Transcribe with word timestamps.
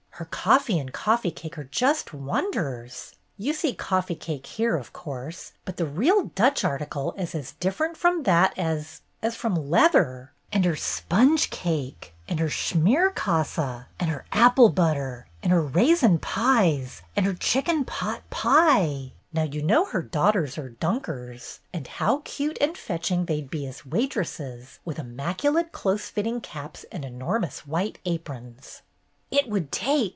Her 0.15 0.25
coffee 0.25 0.77
and 0.77 0.93
coffee 0.93 1.31
cake 1.31 1.57
are 1.57 1.63
just 1.63 2.13
wonders. 2.13 3.15
You 3.39 3.53
see 3.53 3.73
coffee 3.73 4.13
cake 4.13 4.45
here, 4.45 4.75
of 4.75 4.93
course, 4.93 5.53
but 5.65 5.77
the 5.77 5.85
real 5.87 6.25
Dutch 6.35 6.63
article 6.63 7.15
is 7.17 7.33
as 7.33 7.53
different 7.53 7.97
from 7.97 8.21
that 8.21 8.55
as— 8.55 9.01
as— 9.23 9.35
from 9.35 9.55
leather! 9.55 10.31
And 10.51 10.63
her 10.63 10.75
sponge 10.75 11.49
cake! 11.49 12.13
And 12.29 12.39
her 12.39 12.49
schmier 12.49 13.09
kase 13.15 13.57
I 13.57 13.85
And 13.99 14.11
her 14.11 14.25
apple 14.31 14.69
butter! 14.69 15.27
And 15.41 15.51
her 15.51 15.63
raisin 15.63 16.19
pies 16.19 17.01
1 17.13 17.13
And 17.15 17.25
her 17.25 17.33
chicken 17.33 17.83
pot 17.83 18.21
pie! 18.29 19.13
Now 19.33 19.41
you 19.43 19.63
know 19.63 19.85
her 19.85 20.03
daughters 20.03 20.55
are 20.55 20.69
Dunkers, 20.69 21.61
and 21.73 21.87
how 21.87 22.21
cute 22.25 22.59
and 22.61 22.77
fetching 22.77 23.25
they'd 23.25 23.49
be 23.49 23.65
as 23.65 23.87
waitresses 23.87 24.77
with 24.85 24.99
immaculate 24.99 25.71
close 25.71 26.09
fit 26.11 26.25
ting 26.25 26.41
caps 26.41 26.85
and 26.91 27.03
enormous 27.03 27.65
white 27.65 27.97
aprons!" 28.05 28.83
"It 29.31 29.47
would 29.49 29.71
take! 29.71 30.01